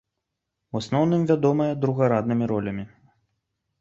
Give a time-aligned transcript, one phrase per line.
[0.75, 2.85] У асноўным вядомая другараднымі ролямі.